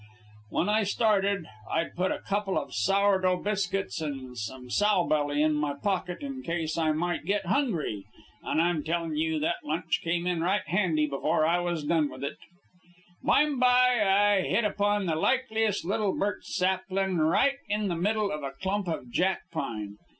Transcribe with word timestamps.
When 0.49 0.67
I 0.67 0.81
started, 0.81 1.45
I'd 1.69 1.93
put 1.95 2.09
a 2.11 2.17
couple 2.23 2.57
of 2.57 2.73
sour 2.73 3.21
dough 3.21 3.37
biscuits 3.37 4.01
and 4.01 4.35
some 4.35 4.71
sowbelly 4.71 5.43
in 5.43 5.53
my 5.53 5.75
pocket 5.75 6.21
in 6.23 6.41
case 6.41 6.75
I 6.75 6.91
might 6.91 7.23
get 7.23 7.45
hungry. 7.45 8.05
And 8.41 8.59
I'm 8.59 8.83
tellin' 8.83 9.15
you 9.15 9.37
that 9.41 9.57
lunch 9.63 10.01
came 10.03 10.25
in 10.25 10.41
right 10.41 10.65
handy 10.67 11.05
before 11.05 11.45
I 11.45 11.59
was 11.59 11.83
done 11.83 12.09
with 12.09 12.23
it. 12.23 12.37
"Bime 13.21 13.59
by 13.59 13.67
I 14.03 14.41
hit 14.41 14.63
upon 14.65 15.05
the 15.05 15.15
likeliest 15.15 15.85
little 15.85 16.17
birch 16.17 16.45
saplin', 16.47 17.19
right 17.21 17.57
in 17.69 17.87
the 17.87 17.95
middle 17.95 18.31
of 18.31 18.41
a 18.41 18.53
clump 18.59 18.87
of 18.87 19.11
jack 19.11 19.43
pine. 19.51 19.97